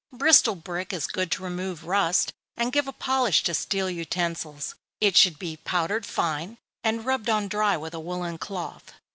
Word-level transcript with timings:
_Bristol 0.17 0.55
brick 0.55 0.93
is 0.93 1.05
good 1.05 1.29
to 1.33 1.43
remove 1.43 1.83
rust, 1.85 2.33
and 2.57 2.73
give 2.73 2.87
a 2.87 2.91
polish 2.91 3.43
to 3.43 3.53
steel 3.53 3.87
utensils. 3.87 4.73
It 4.99 5.15
should 5.15 5.37
be 5.37 5.57
powdered 5.57 6.07
fine, 6.07 6.57
and 6.83 7.05
rubbed 7.05 7.29
on 7.29 7.47
dry, 7.47 7.77
with 7.77 7.93
a 7.93 7.99
woollen 7.99 8.39
cloth. 8.39 8.93